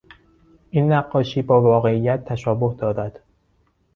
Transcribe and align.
این 0.69 0.91
نقاشی 0.91 1.41
با 1.41 1.61
واقعیت 1.61 2.25
تشابه 2.25 2.75
دارد. 2.75 3.19